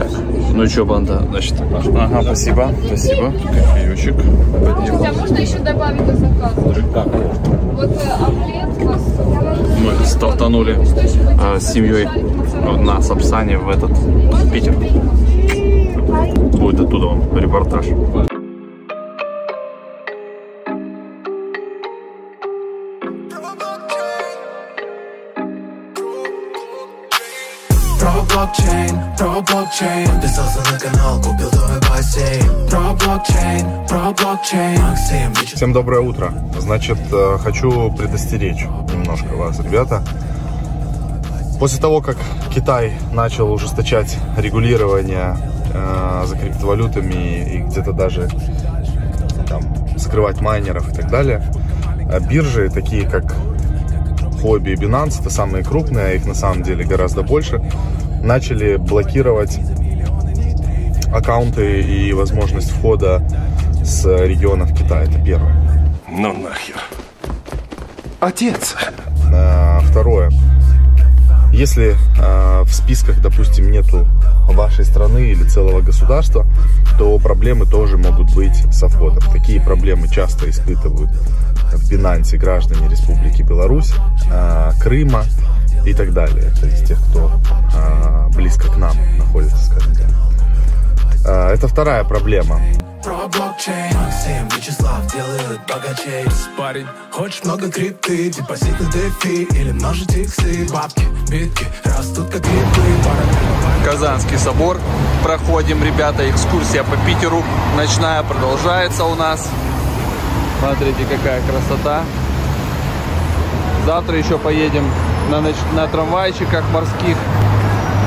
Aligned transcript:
Так, 0.00 0.08
ну 0.54 0.66
что, 0.66 0.86
банда, 0.86 1.22
значит, 1.28 1.56
ага, 1.60 2.22
спасибо, 2.22 2.70
спасибо, 2.86 3.32
кофеечек. 3.32 4.14
Слушайте, 4.14 5.08
а 5.08 5.12
можно 5.12 5.36
еще 5.36 5.58
добавить 5.58 6.06
до 6.06 6.16
заказа? 6.16 6.60
Вот 7.74 7.90
э, 7.90 8.10
омлет. 8.26 8.70
Мы 9.78 10.06
стартанули 10.06 10.78
э, 10.78 11.60
с 11.60 11.72
семьей 11.72 12.08
на 12.82 13.02
Сапсане 13.02 13.58
в 13.58 13.68
этот 13.68 13.90
в 13.90 14.50
Питер. 14.50 14.74
Будет 16.58 16.80
оттуда 16.80 17.06
вам 17.08 17.36
репортаж. 17.36 17.84
Блокчейн, 28.32 28.96
про 29.16 29.40
блокчейн 29.42 30.06
Подписался 30.08 30.72
на 30.72 30.78
канал, 30.78 31.20
купил 31.20 31.50
твой 31.50 31.80
бассейн 31.80 32.68
Про 32.68 32.94
блокчейн, 32.94 33.86
про 33.88 34.12
блокчейн 34.12 34.80
Максим, 34.80 35.34
Всем 35.34 35.72
доброе 35.72 36.00
утро. 36.00 36.32
Значит, 36.58 36.98
э, 37.12 37.38
хочу 37.42 37.90
предостеречь 37.92 38.64
немножко 38.92 39.34
вас, 39.34 39.58
ребята. 39.60 40.02
После 41.58 41.80
того, 41.80 42.00
как 42.00 42.16
Китай 42.54 42.92
начал 43.12 43.52
ужесточать 43.52 44.16
регулирование 44.36 45.36
э, 45.74 46.24
за 46.26 46.36
криптовалютами 46.36 47.54
и 47.54 47.58
где-то 47.58 47.92
даже 47.92 48.28
там, 49.48 49.62
скрывать 49.98 50.40
майнеров 50.40 50.88
и 50.88 50.94
так 50.94 51.10
далее, 51.10 51.42
э, 52.10 52.20
биржи, 52.20 52.70
такие 52.70 53.08
как 53.08 53.34
Хобби 54.40 54.70
и 54.70 54.74
Binance, 54.74 55.20
это 55.20 55.28
самые 55.28 55.64
крупные, 55.64 56.06
а 56.06 56.12
их 56.12 56.24
на 56.24 56.34
самом 56.34 56.62
деле 56.62 56.84
гораздо 56.84 57.22
больше, 57.22 57.62
начали 58.20 58.76
блокировать 58.76 59.58
аккаунты 61.12 61.80
и 61.80 62.12
возможность 62.12 62.70
входа 62.70 63.26
с 63.84 64.04
регионов 64.04 64.72
Китая. 64.72 65.02
Это 65.02 65.22
первое. 65.24 65.56
Ну 66.08 66.32
нахер. 66.32 66.76
Отец. 68.20 68.76
А, 69.32 69.80
Второе. 69.80 70.30
Если 71.52 71.96
а, 72.20 72.62
в 72.64 72.72
списках, 72.72 73.20
допустим, 73.20 73.70
нету 73.70 74.06
вашей 74.48 74.84
страны 74.84 75.30
или 75.30 75.42
целого 75.44 75.80
государства, 75.80 76.46
то 76.98 77.18
проблемы 77.18 77.66
тоже 77.66 77.96
могут 77.96 78.34
быть 78.34 78.56
со 78.72 78.88
входом. 78.88 79.22
Такие 79.32 79.60
проблемы 79.60 80.08
часто 80.08 80.48
испытывают 80.48 81.10
в 81.72 81.90
Binance 81.90 82.36
граждане 82.36 82.88
Республики 82.88 83.42
Беларусь, 83.42 83.92
а, 84.32 84.72
Крыма 84.80 85.24
и 85.84 85.94
так 85.94 86.12
далее. 86.12 86.50
То 86.60 86.66
есть 86.66 86.86
тех, 86.86 86.98
кто 87.10 87.30
а, 87.74 88.28
близко 88.34 88.68
к 88.68 88.76
нам 88.76 88.96
находится, 89.18 89.56
скажем 89.56 89.94
так. 89.94 90.06
А, 91.26 91.52
Это 91.52 91.68
вторая 91.68 92.04
проблема. 92.04 92.60
Про 93.02 93.28
блокчейн 93.28 93.96
Максим, 93.96 94.48
Вячеслав 94.54 95.10
делают 95.10 95.60
богачей 95.66 96.26
Парень, 96.58 96.86
хочешь 97.10 97.42
много 97.44 97.70
крипты 97.70 98.28
Депозит 98.28 98.78
на 98.78 98.92
дефи 98.92 99.48
или 99.58 99.72
множить 99.72 100.14
иксы 100.14 100.68
Бабки, 100.70 101.06
битки, 101.30 101.64
растут 101.82 102.28
как 102.28 102.42
грибы 102.42 102.90
Казанский 103.84 104.36
собор. 104.36 104.78
Проходим, 105.22 105.82
ребята, 105.82 106.28
экскурсия 106.28 106.84
по 106.84 106.96
Питеру. 107.06 107.42
Ночная 107.76 108.22
продолжается 108.22 109.04
у 109.04 109.14
нас. 109.14 109.48
Смотрите, 110.58 111.06
какая 111.10 111.40
красота. 111.42 112.02
Завтра 113.86 114.18
еще 114.18 114.38
поедем 114.38 114.84
на, 115.30 115.40
на 115.74 115.86
трамвайчиках 115.86 116.64
морских. 116.72 117.16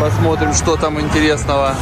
Посмотрим, 0.02 0.54
что 0.54 0.76
там 0.76 1.00
интересного. 1.00 1.76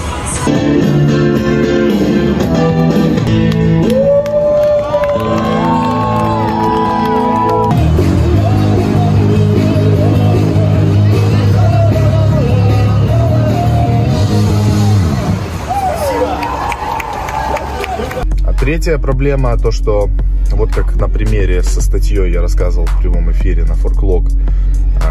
А 18.44 18.53
третья 18.59 19.00
проблема, 19.00 19.57
то 19.57 19.72
что 19.72 20.09
вот 20.51 20.72
как 20.74 20.96
на 20.97 21.07
примере 21.07 21.63
со 21.63 21.81
статьей 21.81 22.31
я 22.31 22.41
рассказывал 22.41 22.85
в 22.85 23.00
прямом 23.00 23.31
эфире 23.31 23.63
на 23.63 23.74
Форклог, 23.74 24.28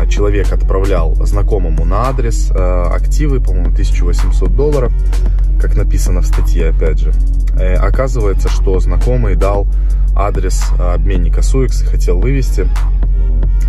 человек 0.06 0.53
отправлял 0.53 1.15
знакомому 1.25 1.84
на 1.84 2.09
адрес 2.09 2.50
а, 2.55 2.93
активы, 2.94 3.41
по-моему, 3.41 3.71
1800 3.71 4.55
долларов, 4.55 4.93
как 5.61 5.77
написано 5.77 6.21
в 6.21 6.27
статье, 6.27 6.71
опять 6.71 6.99
же. 6.99 7.12
Э, 7.59 7.75
Оказывается, 7.75 8.49
что 8.49 8.78
знакомый 8.81 9.37
дал 9.37 9.66
адрес 10.15 10.62
а, 10.78 10.94
обменника 10.94 11.43
Суикс 11.43 11.83
и 11.83 11.87
хотел 11.87 12.19
вывести. 12.19 12.69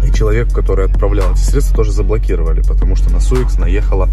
И 0.03 0.11
человеку, 0.11 0.53
который 0.53 0.85
отправлял 0.85 1.33
эти 1.33 1.39
средства, 1.39 1.77
тоже 1.77 1.91
заблокировали, 1.91 2.61
потому 2.61 2.95
что 2.95 3.11
на 3.11 3.19
Суикс 3.19 3.57
наехала 3.57 4.09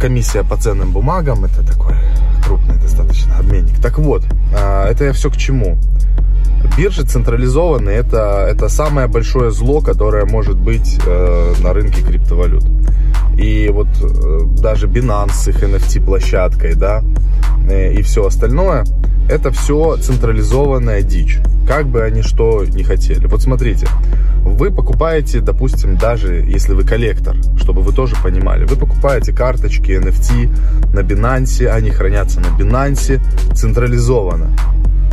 комиссия 0.00 0.42
по 0.42 0.56
ценным 0.56 0.92
бумагам. 0.92 1.44
Это 1.44 1.66
такой 1.66 1.94
крупный 2.44 2.76
достаточно 2.76 3.36
обменник. 3.36 3.78
Так 3.80 3.98
вот, 3.98 4.24
это 4.52 5.04
я 5.04 5.12
все 5.12 5.30
к 5.30 5.36
чему? 5.36 5.78
Биржи 6.76 7.04
централизованные 7.04 7.98
это, 7.98 8.46
это 8.50 8.68
самое 8.68 9.06
большое 9.06 9.50
зло, 9.50 9.80
которое 9.80 10.24
может 10.24 10.56
быть 10.56 10.98
э, 11.04 11.54
на 11.60 11.72
рынке 11.72 12.02
криптовалют. 12.02 12.64
И 13.36 13.70
вот 13.72 13.88
э, 14.02 14.40
даже 14.60 14.86
Binance 14.86 15.32
с 15.32 15.48
их 15.48 15.62
NFT 15.62 16.04
площадкой, 16.04 16.74
да, 16.74 17.02
э, 17.68 17.94
и 17.94 18.02
все 18.02 18.26
остальное, 18.26 18.84
это 19.28 19.50
все 19.50 19.96
централизованная 19.96 21.02
дичь. 21.02 21.38
Как 21.66 21.86
бы 21.86 22.02
они 22.02 22.22
что 22.22 22.64
ни 22.64 22.82
хотели. 22.82 23.26
Вот 23.26 23.42
смотрите, 23.42 23.86
вы 24.44 24.70
покупаете, 24.70 25.40
допустим, 25.40 25.96
даже 25.96 26.34
если 26.34 26.74
вы 26.74 26.84
коллектор, 26.84 27.36
чтобы 27.56 27.82
вы 27.82 27.92
тоже 27.92 28.16
понимали, 28.22 28.64
вы 28.64 28.76
покупаете 28.76 29.32
карточки 29.32 29.92
NFT 29.92 30.92
на 30.92 31.00
Binance, 31.00 31.66
они 31.66 31.90
хранятся 31.90 32.40
на 32.40 32.46
Binance 32.58 33.20
централизованно. 33.54 34.50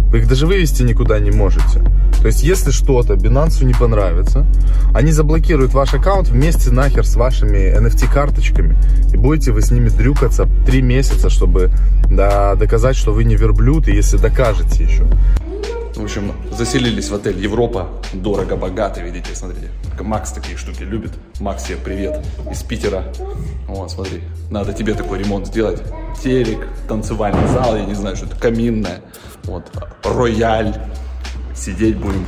Вы 0.10 0.20
их 0.20 0.28
даже 0.28 0.48
вывести 0.48 0.84
никуда 0.84 1.20
не 1.20 1.32
можете. 1.32 1.82
То 2.22 2.28
есть, 2.28 2.44
если 2.44 2.72
что-то 2.72 3.14
Binance 3.14 3.64
не 3.64 3.74
понравится, 3.74 4.46
они 4.94 5.12
заблокируют 5.12 5.74
ваш 5.74 5.94
аккаунт 5.94 6.30
вместе 6.30 6.72
нахер 6.72 7.06
с 7.06 7.16
вашими 7.16 7.78
NFT-карточками. 7.78 8.78
И 9.14 9.18
будете 9.18 9.52
вы 9.52 9.62
с 9.62 9.72
ними 9.72 9.90
дрюкаться 9.90 10.48
три 10.66 10.82
месяца, 10.82 11.30
чтобы 11.30 11.72
да, 12.10 12.56
доказать, 12.56 12.96
что 12.96 13.12
вы 13.14 13.24
не 13.24 13.36
верблюд, 13.36 13.88
и 13.88 13.96
если 13.96 14.18
докажете 14.18 14.84
еще. 14.84 15.08
В 15.96 16.04
общем, 16.04 16.34
заселились 16.52 17.10
в 17.10 17.16
отель 17.16 17.40
Европа. 17.40 17.90
Дорого-богато, 18.14 19.02
видите, 19.02 19.34
смотрите. 19.34 19.70
Макс 20.00 20.32
такие 20.32 20.56
штуки 20.56 20.84
любит. 20.84 21.12
Макс, 21.40 21.64
тебе 21.64 21.78
привет 21.78 22.24
из 22.52 22.62
Питера. 22.62 23.04
Вот, 23.68 23.92
смотри, 23.92 24.22
надо 24.52 24.74
тебе 24.74 24.94
такой 24.94 25.20
ремонт 25.20 25.48
сделать. 25.48 25.82
Телек, 26.24 26.68
танцевальный 26.88 27.48
зал, 27.48 27.76
я 27.76 27.86
не 27.86 27.96
знаю, 27.96 28.16
что 28.16 28.28
это, 28.28 28.36
каминная. 28.36 29.02
Вот, 29.48 29.72
рояль. 30.04 30.76
Сидеть 31.56 31.98
будем, 31.98 32.26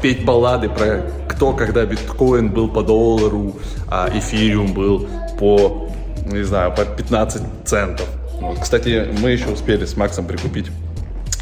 петь 0.00 0.24
баллады 0.24 0.68
про 0.68 1.02
кто, 1.28 1.52
когда 1.52 1.84
биткоин 1.84 2.50
был 2.50 2.68
по 2.68 2.82
доллару, 2.82 3.56
а 3.88 4.08
эфириум 4.12 4.72
был 4.74 5.08
по, 5.38 5.90
не 6.26 6.42
знаю, 6.42 6.72
по 6.74 6.84
15 6.84 7.42
центов. 7.64 8.06
Вот. 8.40 8.58
Кстати, 8.60 9.08
мы 9.20 9.30
еще 9.30 9.48
успели 9.48 9.84
с 9.84 9.96
Максом 9.96 10.26
прикупить 10.26 10.66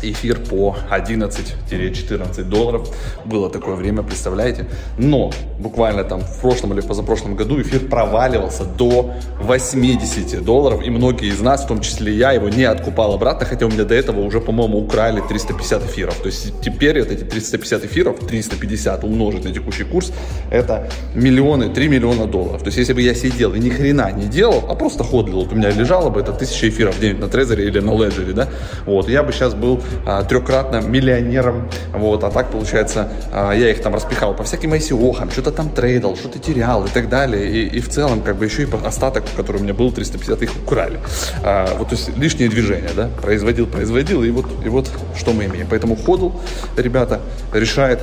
эфир 0.03 0.39
по 0.41 0.77
11-14 0.91 2.43
долларов. 2.45 2.89
Было 3.25 3.51
такое 3.51 3.75
время, 3.75 4.03
представляете? 4.03 4.67
Но 4.97 5.33
буквально 5.59 6.05
там 6.05 6.21
в 6.21 6.41
прошлом 6.41 6.73
или 6.73 6.81
позапрошлом 6.81 7.37
году 7.37 7.61
эфир 7.61 7.81
проваливался 7.81 8.65
до 8.65 9.15
80 9.41 10.45
долларов. 10.45 10.83
И 10.85 10.91
многие 10.91 11.29
из 11.29 11.41
нас, 11.41 11.65
в 11.65 11.69
том 11.69 11.81
числе 11.81 12.13
я, 12.15 12.33
его 12.33 12.49
не 12.49 12.65
откупал 12.65 13.15
обратно, 13.15 13.47
хотя 13.47 13.67
у 13.67 13.71
меня 13.71 13.85
до 13.85 13.95
этого 13.95 14.21
уже, 14.21 14.41
по-моему, 14.41 14.79
украли 14.79 15.23
350 15.27 15.85
эфиров. 15.87 16.15
То 16.17 16.27
есть 16.27 16.61
теперь 16.63 17.01
вот 17.01 17.11
эти 17.11 17.25
350 17.25 17.85
эфиров, 17.85 18.19
350 18.21 19.05
умножить 19.05 19.45
на 19.45 19.53
текущий 19.53 19.85
курс, 19.85 20.13
это 20.51 20.89
миллионы, 21.15 21.69
3 21.69 21.89
миллиона 21.89 22.27
долларов. 22.27 22.61
То 22.61 22.67
есть 22.67 22.79
если 22.79 22.93
бы 22.93 23.03
я 23.03 23.15
сидел 23.15 23.55
и 23.55 23.59
ни 23.59 23.71
хрена 23.71 24.13
не 24.13 24.27
делал, 24.27 24.65
а 24.69 24.75
просто 24.75 25.05
ходлил, 25.05 25.43
вот 25.43 25.53
у 25.53 25.57
меня 25.57 25.71
лежало 25.71 26.11
бы 26.11 26.21
это 26.21 26.33
1000 26.33 26.69
эфиров 26.69 26.99
где-нибудь 26.99 27.21
на 27.21 27.29
Трезоре 27.29 27.67
или 27.67 27.81
на 27.81 27.97
Леджере, 27.97 28.33
да, 28.33 28.49
вот, 28.87 29.09
я 29.09 29.23
бы 29.23 29.33
сейчас 29.33 29.55
был 29.55 29.81
трехкратно 30.29 30.81
миллионером, 30.81 31.69
вот, 31.93 32.25
а 32.25 32.31
так, 32.31 32.51
получается, 32.51 33.09
а, 33.33 33.53
я 33.53 33.71
их 33.71 33.83
там 33.83 33.95
распихал 33.95 34.35
по 34.35 34.45
всяким 34.45 34.73
ICO, 34.75 35.31
что-то 35.33 35.53
там 35.53 35.71
трейдал, 35.71 36.17
что-то 36.17 36.39
терял 36.39 36.85
и 36.85 36.89
так 36.89 37.09
далее, 37.09 37.49
и, 37.49 37.79
и 37.79 37.81
в 37.81 37.89
целом, 37.89 38.23
как 38.23 38.37
бы, 38.37 38.45
еще 38.45 38.63
и 38.63 38.69
остаток, 38.85 39.25
который 39.37 39.59
у 39.59 39.65
меня 39.65 39.75
был, 39.75 39.93
350, 39.93 40.43
их 40.43 40.51
украли. 40.57 40.99
А, 41.43 41.75
вот, 41.77 41.89
то 41.89 41.95
есть, 41.95 42.17
лишние 42.17 42.49
движения, 42.49 42.91
да, 42.95 43.09
производил, 43.23 43.67
производил, 43.67 44.23
и 44.23 44.31
вот, 44.31 44.47
и 44.65 44.69
вот, 44.69 44.91
что 45.17 45.33
мы 45.33 45.47
имеем. 45.47 45.67
Поэтому 45.69 45.97
ходл, 45.97 46.31
ребята, 46.77 47.21
решает 47.53 48.01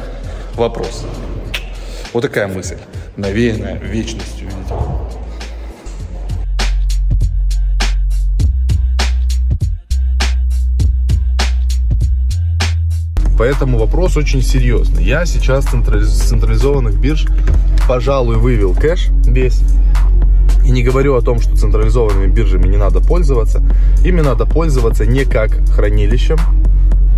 вопрос. 0.55 1.05
Вот 2.13 2.21
такая 2.21 2.47
мысль, 2.47 2.77
навеянная 3.17 3.77
вечностью, 3.77 4.47
видите. 4.47 4.94
Поэтому 13.45 13.77
вопрос 13.77 14.17
очень 14.17 14.41
серьезный. 14.41 15.03
Я 15.03 15.23
сейчас 15.27 15.65
с 15.65 16.29
централизованных 16.29 16.99
бирж, 16.99 17.27
пожалуй, 17.87 18.37
вывел 18.37 18.73
кэш 18.73 19.09
весь. 19.23 19.61
И 20.65 20.71
не 20.71 20.81
говорю 20.81 21.13
о 21.13 21.21
том, 21.21 21.39
что 21.39 21.55
централизованными 21.55 22.25
биржами 22.25 22.67
не 22.67 22.77
надо 22.77 23.01
пользоваться. 23.01 23.61
Ими 24.03 24.21
надо 24.21 24.47
пользоваться 24.47 25.05
не 25.05 25.25
как 25.25 25.51
хранилищем. 25.69 26.37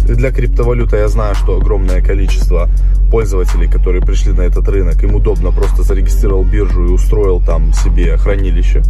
Для 0.05 0.33
криптовалюты 0.33 0.97
я 0.97 1.07
знаю, 1.07 1.33
что 1.33 1.55
огромное 1.55 2.01
количество 2.01 2.69
пользователей, 3.09 3.69
которые 3.69 4.01
пришли 4.01 4.33
на 4.33 4.41
этот 4.41 4.67
рынок, 4.67 5.01
им 5.03 5.15
удобно 5.15 5.53
просто 5.53 5.83
зарегистрировал 5.83 6.43
биржу 6.43 6.87
и 6.87 6.91
устроил 6.91 7.39
там 7.39 7.71
себе 7.71 8.17
хранилище. 8.17 8.83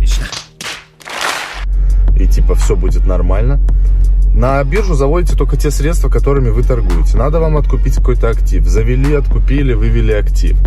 И 2.19 2.25
типа 2.25 2.55
все 2.55 2.75
будет 2.75 3.05
нормально. 3.05 3.59
На 4.33 4.63
биржу 4.63 4.93
заводите 4.93 5.35
только 5.35 5.57
те 5.57 5.71
средства, 5.71 6.09
которыми 6.09 6.49
вы 6.49 6.63
торгуете. 6.63 7.17
Надо 7.17 7.39
вам 7.39 7.57
откупить 7.57 7.95
какой-то 7.95 8.29
актив. 8.29 8.65
Завели, 8.67 9.15
откупили, 9.15 9.73
вывели 9.73 10.11
актив. 10.11 10.57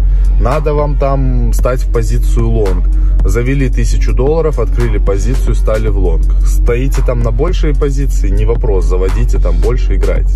Надо 0.40 0.74
вам 0.74 0.96
там 0.98 1.52
стать 1.52 1.82
в 1.82 1.92
позицию 1.92 2.48
лонг. 2.48 2.86
Завели 3.24 3.68
тысячу 3.68 4.12
долларов, 4.12 4.58
открыли 4.58 4.98
позицию, 4.98 5.54
стали 5.54 5.88
в 5.88 5.98
лонг. 5.98 6.32
Стоите 6.44 7.02
там 7.02 7.20
на 7.20 7.30
большие 7.30 7.74
позиции, 7.74 8.30
не 8.30 8.46
вопрос, 8.46 8.86
заводите 8.86 9.38
там 9.38 9.56
больше, 9.58 9.96
играйте. 9.96 10.32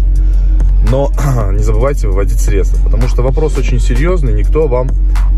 Но 0.90 1.10
не 1.52 1.62
забывайте 1.62 2.08
выводить 2.08 2.40
средства, 2.40 2.82
потому 2.84 3.08
что 3.08 3.22
вопрос 3.22 3.56
очень 3.58 3.80
серьезный, 3.80 4.32
никто 4.32 4.66
вам 4.66 4.88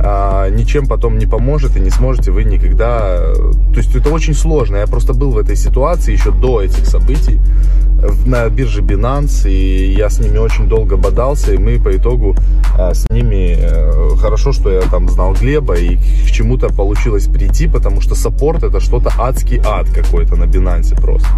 а, 0.00 0.48
ничем 0.50 0.86
потом 0.86 1.18
не 1.18 1.26
поможет 1.26 1.76
и 1.76 1.80
не 1.80 1.90
сможете 1.90 2.30
вы 2.30 2.44
никогда... 2.44 3.32
То 3.34 3.76
есть 3.76 3.94
это 3.94 4.10
очень 4.10 4.34
сложно, 4.34 4.76
я 4.76 4.86
просто 4.86 5.14
был 5.14 5.30
в 5.30 5.38
этой 5.38 5.56
ситуации 5.56 6.12
еще 6.12 6.30
до 6.30 6.62
этих 6.62 6.86
событий 6.86 7.40
на 8.26 8.48
бирже 8.48 8.82
Binance, 8.82 9.50
и 9.50 9.94
я 9.94 10.10
с 10.10 10.18
ними 10.18 10.38
очень 10.38 10.68
долго 10.68 10.96
бодался, 10.96 11.54
и 11.54 11.58
мы 11.58 11.78
по 11.78 11.96
итогу 11.96 12.36
а, 12.78 12.94
с 12.94 13.08
ними... 13.10 13.56
Э, 13.58 14.16
хорошо, 14.20 14.52
что 14.52 14.70
я 14.70 14.82
там 14.82 15.08
знал 15.08 15.32
Глеба, 15.32 15.74
и 15.76 15.96
к 15.96 16.30
чему-то 16.30 16.68
получилось 16.68 17.26
прийти, 17.26 17.66
потому 17.66 18.00
что 18.00 18.14
support 18.14 18.62
это 18.64 18.80
что-то 18.80 19.12
адский 19.18 19.60
ад 19.64 19.88
какой-то 19.88 20.36
на 20.36 20.44
Binance 20.44 21.00
просто. 21.00 21.28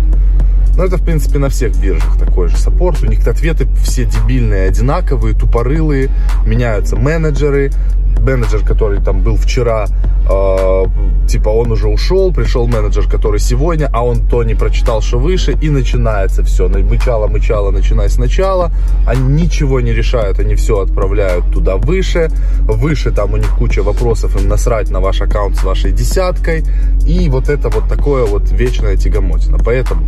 Но 0.79 0.85
это, 0.85 0.97
в 0.97 1.05
принципе, 1.05 1.41
на 1.41 1.49
всех 1.49 1.77
биржах 1.77 2.17
такой 2.21 2.47
же 2.47 2.57
support. 2.57 3.03
У 3.03 3.07
них 3.07 3.27
ответы 3.27 3.67
все 3.83 4.05
дебильные, 4.05 4.69
одинаковые, 4.69 5.35
тупорылые. 5.35 6.09
Меняются 6.47 6.95
менеджеры. 6.95 7.73
Менеджер, 8.21 8.65
который 8.65 9.01
там 9.03 9.23
был 9.23 9.37
вчера, 9.37 9.87
э, 10.29 10.85
типа 11.27 11.49
он 11.49 11.73
уже 11.73 11.89
ушел, 11.89 12.33
пришел 12.33 12.67
менеджер, 12.67 13.09
который 13.09 13.41
сегодня, 13.41 13.89
а 13.93 14.05
он 14.05 14.27
то 14.27 14.43
не 14.45 14.55
прочитал, 14.55 15.03
что 15.03 15.19
выше, 15.19 15.57
и 15.61 15.71
начинается 15.71 16.45
все. 16.45 16.69
Мычало, 16.69 17.27
мычало, 17.27 17.71
начиная 17.73 18.09
сначала. 18.09 18.71
Они 19.05 19.43
ничего 19.43 19.81
не 19.81 19.93
решают, 19.93 20.39
они 20.39 20.55
все 20.55 20.81
отправляют 20.81 21.51
туда 21.53 21.77
выше. 21.77 22.29
Выше 22.61 23.11
там 23.11 23.33
у 23.33 23.37
них 23.37 23.51
куча 23.57 23.83
вопросов, 23.83 24.41
им 24.41 24.49
насрать 24.49 24.91
на 24.91 25.01
ваш 25.01 25.23
аккаунт 25.23 25.57
с 25.57 25.65
вашей 25.65 25.91
десяткой. 25.91 26.63
И 27.05 27.29
вот 27.29 27.49
это 27.49 27.69
вот 27.69 27.89
такое 27.89 28.27
вот 28.27 28.53
вечное 28.53 28.97
тягомотина. 28.97 29.59
Поэтому 29.59 30.05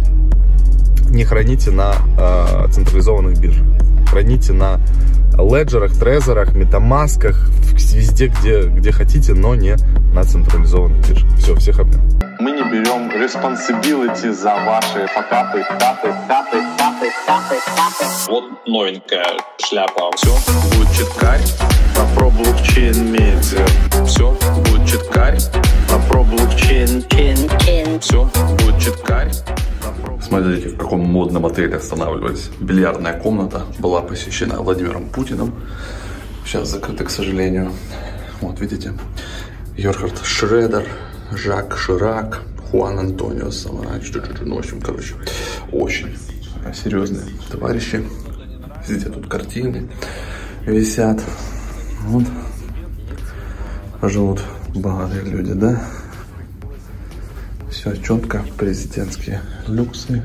не 1.09 1.25
храните 1.25 1.71
на 1.71 1.95
э, 2.19 2.69
централизованных 2.71 3.39
биржах. 3.39 3.67
Храните 4.09 4.53
на 4.53 4.81
леджерах, 5.39 5.93
трезорах, 5.99 6.55
метамасках, 6.55 7.49
везде, 7.73 8.27
где, 8.27 8.63
где 8.63 8.93
хотите, 8.93 9.35
но 9.35 9.55
не 9.55 9.77
на 10.13 10.25
централизованных 10.25 11.09
биржах. 11.09 11.29
Все, 11.39 11.55
всех 11.57 11.81
обнял. 11.81 12.01
Мы 12.41 12.53
не 12.53 12.63
берем 12.63 13.11
responsibility 13.11 14.33
за 14.33 14.55
ваши 14.65 15.07
факапы, 15.09 15.63
тапы, 15.79 16.09
тапы, 16.27 16.59
тапы, 16.79 17.07
тапы, 17.27 17.57
тапы. 17.77 18.05
Вот 18.29 18.45
новенькая 18.67 19.37
шляпа. 19.63 20.11
Все, 20.17 20.31
будет 20.73 20.91
читкарь. 20.93 21.41
Про 22.15 22.31
блокчейн 22.31 23.13
медиа. 23.13 23.67
Все, 24.07 24.35
будет 24.65 24.89
читкарь. 24.89 25.39
Про 26.09 26.25
блокчейн. 26.25 27.05
Все, 28.01 28.25
будет 28.25 28.79
читкарь. 28.81 29.31
Смотрите, 30.31 30.69
в 30.69 30.77
каком 30.77 31.01
модном 31.01 31.45
отеле 31.47 31.75
останавливались. 31.75 32.51
Бильярдная 32.61 33.19
комната 33.19 33.65
была 33.81 34.01
посещена 34.01 34.63
Владимиром 34.63 35.09
Путиным. 35.09 35.53
Сейчас 36.47 36.69
закрыта, 36.69 37.03
к 37.03 37.11
сожалению. 37.11 37.73
Вот, 38.41 38.61
видите, 38.61 38.95
Йорхард 39.77 40.25
Шредер, 40.25 40.87
Жак 41.33 41.77
Ширак, 41.77 42.43
Хуан 42.71 43.01
Антонио 43.01 43.51
Самарач. 43.51 44.13
Ну, 44.43 44.55
в 44.55 44.59
общем, 44.61 44.81
короче, 44.81 45.15
очень 45.73 46.17
серьезные 46.73 47.25
товарищи. 47.51 48.05
Видите, 48.87 49.11
тут 49.11 49.27
картины 49.27 49.91
висят. 50.65 51.21
Вот. 52.03 52.23
Живут 54.03 54.45
богатые 54.77 55.25
люди, 55.25 55.55
да? 55.55 55.83
Все 57.81 57.97
четко, 57.97 58.45
президентские 58.59 59.41
люксы. 59.67 60.23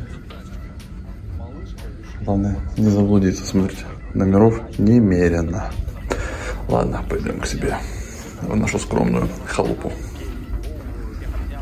Главное 2.19 2.59
не 2.75 2.89
заблудиться, 2.89 3.45
смотрите. 3.45 3.85
Номеров 4.13 4.59
немерено. 4.77 5.71
Ладно, 6.67 7.01
пойдем 7.09 7.39
к 7.39 7.45
себе 7.45 7.77
в 8.41 8.53
нашу 8.57 8.77
скромную 8.77 9.29
халупу. 9.47 9.93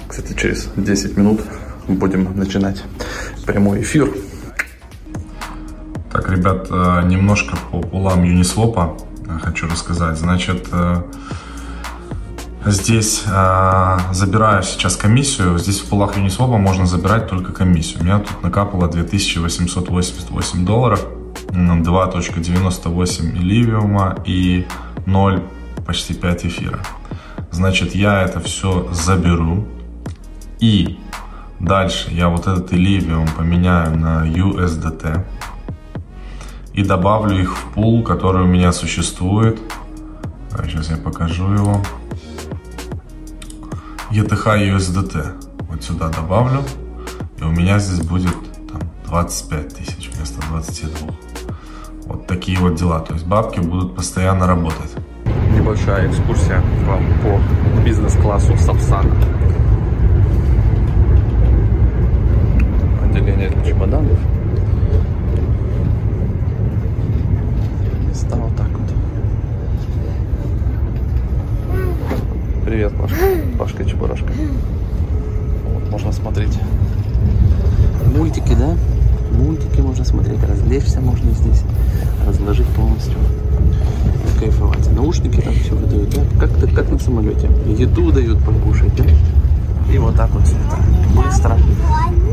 Кстати, 0.07 0.33
через 0.33 0.67
10 0.77 1.15
минут 1.15 1.41
будем 1.87 2.35
начинать 2.39 2.83
прямой 3.45 3.83
эфир. 3.83 4.11
Так, 6.11 6.27
ребят, 6.27 6.69
э, 6.71 7.03
немножко 7.05 7.55
по 7.71 7.81
пулам 7.81 8.23
Uniswap 8.23 8.99
э, 9.27 9.39
хочу 9.43 9.67
рассказать. 9.67 10.17
Значит, 10.17 10.69
э, 10.71 11.03
Здесь 12.65 13.23
э, 13.27 13.97
забираю 14.13 14.63
сейчас 14.63 14.95
комиссию. 14.95 15.57
Здесь 15.57 15.81
в 15.81 15.89
пулах 15.89 16.15
Uniswap 16.17 16.57
можно 16.57 16.85
забирать 16.85 17.27
только 17.27 17.51
комиссию. 17.51 17.99
У 18.01 18.03
меня 18.05 18.19
тут 18.19 18.41
накапало 18.41 18.87
2888 18.87 20.65
долларов, 20.65 21.05
2.98 21.49 23.33
ливиума 23.33 24.15
и 24.25 24.65
0 25.05 25.43
почти 25.85 26.13
5 26.13 26.45
эфира. 26.45 26.79
Значит, 27.51 27.95
я 27.95 28.21
это 28.21 28.39
все 28.39 28.87
заберу. 28.93 29.67
И 30.59 30.99
дальше 31.59 32.11
я 32.11 32.29
вот 32.29 32.47
этот 32.47 32.71
ливиум 32.71 33.27
поменяю 33.37 33.97
на 33.97 34.25
USDT. 34.25 35.25
И 36.73 36.83
добавлю 36.83 37.41
их 37.41 37.57
в 37.57 37.73
пул, 37.73 38.03
который 38.03 38.43
у 38.43 38.47
меня 38.47 38.71
существует. 38.71 39.59
Сейчас 40.65 40.89
я 40.89 40.97
покажу 40.97 41.51
его. 41.51 41.81
ETH 44.13 44.29
USDT. 44.29 45.25
Вот 45.69 45.83
сюда 45.83 46.09
добавлю. 46.09 46.61
И 47.39 47.43
у 47.43 47.49
меня 47.49 47.79
здесь 47.79 48.05
будет 48.05 48.35
там, 48.71 48.81
25 49.07 49.75
тысяч 49.75 50.11
вместо 50.13 50.39
22. 50.49 51.09
Вот 52.05 52.27
такие 52.27 52.59
вот 52.59 52.75
дела. 52.75 52.99
То 52.99 53.15
есть 53.15 53.25
бабки 53.25 53.59
будут 53.59 53.95
постоянно 53.95 54.45
работать. 54.45 54.91
Небольшая 55.57 56.11
экскурсия 56.11 56.61
вам 56.85 57.03
по 57.23 57.81
бизнес-классу 57.81 58.55
Сапсана. 58.55 59.15
Отделение 63.03 63.49
для 63.49 63.65
чемоданов. 63.65 64.19
Места 68.07 68.35
вот 68.35 68.55
так 68.55 68.69
вот. 68.69 68.93
Привет, 72.73 72.91
Пашка. 72.99 73.17
Пашка 73.59 73.85
Чебурашка. 73.85 74.33
Вот, 75.63 75.91
можно 75.91 76.11
смотреть. 76.11 76.57
Мультики, 78.17 78.55
да? 78.55 78.75
Мультики 79.31 79.79
можно 79.79 80.03
смотреть, 80.03 80.43
развлечься 80.43 80.99
можно 80.99 81.29
здесь, 81.33 81.61
разложить 82.25 82.65
полностью, 82.69 83.13
кайфовать. 84.39 84.91
Наушники 84.91 85.39
там 85.39 85.53
все 85.53 85.75
выдают, 85.75 86.15
да? 86.15 86.23
Как, 86.39 86.73
как 86.73 86.89
на 86.89 86.97
самолете. 86.97 87.47
Еду 87.67 88.11
дают 88.11 88.43
покушать, 88.43 88.95
да? 88.95 89.05
И 89.93 89.99
вот 89.99 90.15
так 90.15 90.31
вот 90.31 90.47
все 90.47 90.55
это 90.55 90.77
быстро, 91.15 91.55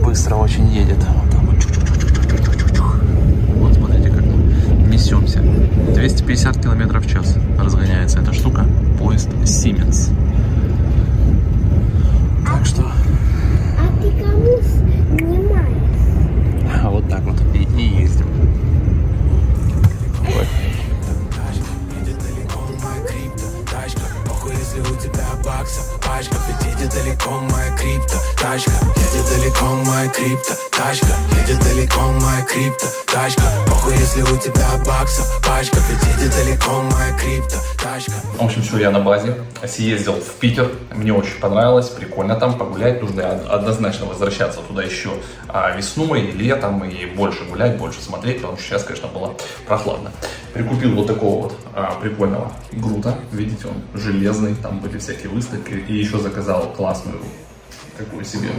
быстро 0.03 0.37
очень 0.37 0.67
едет. 0.69 1.05
Вот 1.07 1.31
так 1.31 1.43
вот. 1.43 1.57
Вот 3.57 3.75
смотрите, 3.75 4.09
как 4.09 4.25
мы 4.25 4.91
несемся. 4.91 5.43
250 5.93 6.63
километров 6.63 7.05
в 7.05 7.11
час 7.11 7.37
разгоняется 7.59 8.21
эта 8.21 8.33
штука. 8.33 8.65
Поезд 9.11 9.29
Siemens. 9.45 10.11
Так 12.47 12.65
что... 12.65 12.83
А 12.83 14.01
ты 14.01 14.13
кому 14.23 14.57
снимаешь? 14.63 15.67
А 16.81 16.91
вот 16.91 17.09
так 17.09 17.21
вот 17.23 17.35
и, 17.53 17.65
и 17.77 18.03
ездим. 18.03 18.29
Ой. 20.29 20.47
если 24.47 24.81
у 24.81 24.97
тебя 24.97 25.27
баксов 25.45 25.99
пачка 26.01 26.37
Ведь 26.47 26.73
едет 26.73 26.95
далеко 26.95 27.31
моя 27.41 27.77
крипто 27.77 28.15
тачка 28.37 28.71
Едет 28.95 29.29
далеко 29.29 29.67
моя 29.87 30.09
крипто 30.09 30.55
тачка 30.71 31.17
Едет 31.41 31.61
далеко 31.65 32.01
моя 32.13 32.43
крипто 32.43 32.87
тачка 33.07 33.70
Похуй, 33.81 33.97
если 33.97 34.21
у 34.21 34.37
тебя 34.37 34.67
баксов 34.85 35.41
Пачка, 35.43 35.79
где 35.89 36.29
далеко 36.29 36.83
моя 36.83 37.17
крипто 37.17 37.57
Тачка 37.83 38.13
В 38.39 38.43
общем, 38.45 38.61
все, 38.61 38.77
я 38.77 38.91
на 38.91 39.01
базе. 39.01 39.37
Съездил 39.67 40.15
в 40.15 40.35
Питер. 40.35 40.71
Мне 40.95 41.15
очень 41.15 41.41
понравилось. 41.41 41.89
Прикольно 41.89 42.37
там 42.37 42.59
погулять. 42.59 43.01
Нужно 43.01 43.31
однозначно 43.31 44.05
возвращаться 44.05 44.61
туда 44.61 44.83
еще 44.83 45.13
а, 45.49 45.75
весной 45.75 46.27
и 46.27 46.33
летом. 46.33 46.85
И 46.85 47.07
больше 47.07 47.45
гулять, 47.45 47.79
больше 47.79 48.03
смотреть. 48.03 48.43
Потому 48.43 48.59
что 48.59 48.67
сейчас, 48.67 48.85
конечно, 48.85 49.09
было 49.09 49.35
прохладно. 49.67 50.13
Прикупил 50.53 50.95
вот 50.95 51.07
такого 51.07 51.45
вот 51.45 51.57
а, 51.75 51.95
прикольного 52.03 52.53
грута. 52.73 53.15
Видите, 53.33 53.67
он 53.69 53.99
железный. 53.99 54.57
Там 54.57 54.81
были 54.81 54.99
всякие 54.99 55.31
выставки. 55.31 55.73
И 55.89 55.95
еще 55.95 56.19
заказал 56.19 56.71
классную 56.77 57.21
такую 57.97 58.27
себе 58.27 58.51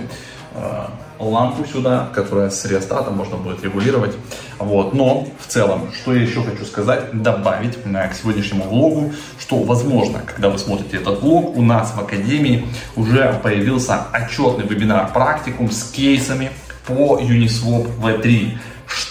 лампу 1.22 1.66
сюда, 1.66 2.10
которая 2.14 2.50
с 2.50 2.66
реостатом 2.66 3.16
можно 3.16 3.38
будет 3.38 3.64
регулировать. 3.64 4.16
Вот. 4.60 4.94
Но 4.94 5.28
в 5.40 5.48
целом, 5.48 5.90
что 5.94 6.14
я 6.14 6.22
еще 6.22 6.44
хочу 6.44 6.66
сказать, 6.66 7.12
добавить 7.22 7.78
э, 7.84 8.08
к 8.10 8.14
сегодняшнему 8.14 8.64
влогу, 8.66 9.14
что 9.40 9.58
возможно, 9.64 10.22
когда 10.26 10.50
вы 10.50 10.58
смотрите 10.58 10.98
этот 10.98 11.22
влог, 11.22 11.56
у 11.56 11.62
нас 11.62 11.94
в 11.96 12.00
Академии 12.00 12.68
уже 12.96 13.40
появился 13.44 14.06
отчетный 14.12 14.66
вебинар 14.66 15.12
практикум 15.14 15.72
с 15.72 15.84
кейсами 15.92 16.52
по 16.88 17.20
Uniswap 17.20 17.88
V3 18.02 18.58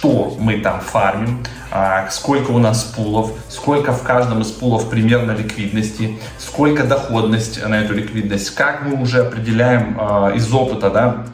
что 0.01 0.35
мы 0.39 0.61
там 0.61 0.81
фармим, 0.81 1.45
а, 1.71 2.09
сколько 2.09 2.53
у 2.53 2.59
нас 2.59 2.85
пулов, 2.85 3.33
сколько 3.51 3.93
в 3.93 4.03
каждом 4.03 4.41
из 4.41 4.51
пулов 4.51 4.89
примерно 4.89 5.33
ликвидности, 5.33 6.19
сколько 6.39 6.85
доходность 6.85 7.63
на 7.67 7.81
эту 7.81 7.93
ликвидность, 7.93 8.51
как 8.55 8.83
мы 8.83 9.01
уже 9.01 9.21
определяем 9.27 9.99
а, 10.01 10.31
из 10.31 10.51
опыта, 10.55 10.89
да, 10.89 11.27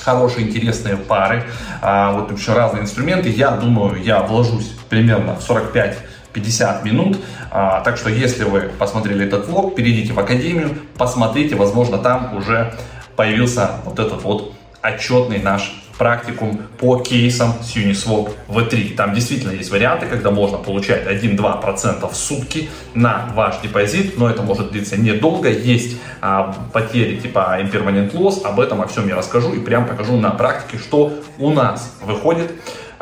хорошие, 0.00 0.46
интересные 0.46 0.96
пары, 0.96 1.42
а, 1.80 2.12
вот 2.12 2.30
еще 2.30 2.52
разные 2.52 2.84
инструменты. 2.84 3.28
Я 3.28 3.50
думаю, 3.50 4.00
я 4.00 4.22
вложусь 4.22 4.72
примерно 4.88 5.34
в 5.34 5.42
45 5.42 5.98
50 6.32 6.84
минут. 6.84 7.18
А, 7.50 7.80
так 7.80 7.96
что, 7.96 8.08
если 8.08 8.44
вы 8.44 8.70
посмотрели 8.78 9.26
этот 9.26 9.48
влог, 9.48 9.74
перейдите 9.74 10.12
в 10.12 10.18
академию, 10.20 10.78
посмотрите, 10.96 11.56
возможно, 11.56 11.98
там 11.98 12.36
уже 12.36 12.72
появился 13.16 13.72
вот 13.84 13.98
этот 13.98 14.22
вот 14.22 14.54
отчетный 14.80 15.40
наш 15.40 15.81
практикум 15.98 16.60
по 16.78 16.98
кейсам 16.98 17.54
с 17.62 17.76
Uniswap 17.76 18.32
V3. 18.48 18.94
Там 18.94 19.14
действительно 19.14 19.52
есть 19.52 19.70
варианты, 19.70 20.06
когда 20.06 20.30
можно 20.30 20.58
получать 20.58 21.06
1-2% 21.06 22.10
в 22.10 22.16
сутки 22.16 22.68
на 22.94 23.30
ваш 23.34 23.60
депозит, 23.62 24.18
но 24.18 24.28
это 24.28 24.42
может 24.42 24.72
длиться 24.72 24.96
недолго. 24.96 25.48
Есть 25.48 25.96
а, 26.20 26.54
потери 26.72 27.16
типа 27.16 27.58
impermanent 27.60 28.12
loss, 28.12 28.42
об 28.44 28.60
этом 28.60 28.80
о 28.82 28.86
всем 28.86 29.08
я 29.08 29.16
расскажу 29.16 29.52
и 29.52 29.60
прям 29.60 29.86
покажу 29.86 30.16
на 30.16 30.30
практике, 30.30 30.78
что 30.82 31.12
у 31.38 31.50
нас 31.50 31.96
выходит. 32.02 32.52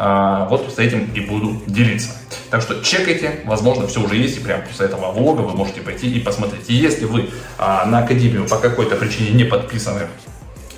А, 0.03 0.47
вот 0.47 0.73
с 0.75 0.79
этим 0.79 1.11
и 1.15 1.21
буду 1.21 1.61
делиться. 1.67 2.09
Так 2.51 2.63
что 2.63 2.83
чекайте, 2.83 3.41
возможно, 3.45 3.87
все 3.87 4.01
уже 4.01 4.17
есть, 4.17 4.39
и 4.39 4.41
прямо 4.41 4.63
после 4.63 4.87
этого 4.87 5.13
влога 5.13 5.43
вы 5.43 5.55
можете 5.55 5.83
пойти 5.83 6.11
и 6.11 6.21
посмотреть. 6.21 6.71
И 6.71 6.75
если 6.75 7.05
вы 7.05 7.29
а, 7.59 7.85
на 7.85 7.99
Академию 7.99 8.49
по 8.49 8.57
какой-то 8.57 8.97
причине 8.97 9.31
не 9.33 9.45
подписаны 9.45 10.09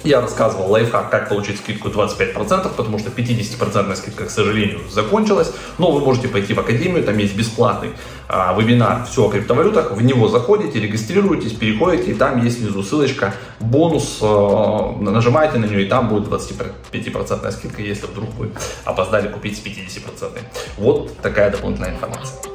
я 0.05 0.21
рассказывал 0.21 0.71
лайфхак, 0.71 1.11
как 1.11 1.29
получить 1.29 1.59
скидку 1.59 1.89
25%, 1.89 2.75
потому 2.77 2.99
что 2.99 3.11
50% 3.11 3.97
скидка, 3.97 4.27
к 4.27 4.31
сожалению, 4.31 4.81
закончилась. 4.91 5.53
Но 5.79 5.91
вы 5.93 6.01
можете 6.01 6.29
пойти 6.29 6.55
в 6.55 6.61
академию, 6.61 7.05
там 7.05 7.17
есть 7.19 7.37
бесплатный 7.37 7.91
а, 8.29 8.59
вебинар 8.59 9.05
«Все 9.05 9.27
о 9.27 9.31
криптовалютах». 9.31 9.93
В 9.93 10.03
него 10.03 10.29
заходите, 10.29 10.81
регистрируетесь, 10.81 11.53
переходите, 11.53 12.13
и 12.13 12.15
там 12.15 12.43
есть 12.43 12.61
внизу 12.61 12.83
ссылочка 12.83 13.35
«Бонус». 13.61 14.19
А, 14.23 14.97
нажимаете 15.01 15.59
на 15.59 15.67
нее, 15.67 15.85
и 15.85 15.89
там 15.89 16.09
будет 16.09 16.29
25% 16.29 17.51
скидка, 17.53 17.83
если 17.83 18.07
вдруг 18.07 18.35
вы 18.35 18.51
опоздали 18.85 19.29
купить 19.29 19.57
с 19.57 19.65
50%. 19.65 20.39
Вот 20.79 21.17
такая 21.19 21.51
дополнительная 21.51 21.95
информация. 21.95 22.52